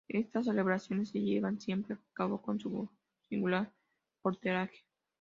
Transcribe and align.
Estas 0.07 0.45
celebraciones 0.47 1.09
se 1.11 1.21
llevan 1.21 1.59
siempre 1.59 1.93
a 1.93 1.99
cabo 2.13 2.41
con 2.41 2.59
su 2.59 2.89
singular 3.29 3.71
voltereta. 4.23 4.73